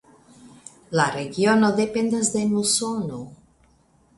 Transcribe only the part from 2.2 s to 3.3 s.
de musono.